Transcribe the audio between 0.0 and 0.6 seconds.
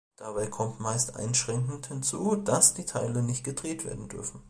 Dabei